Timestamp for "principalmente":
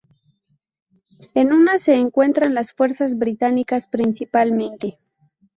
3.87-4.97